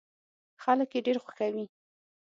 خلک 0.63 0.89
يې 0.95 0.99
ډېر 1.05 1.17
خوښوي. 1.23 1.65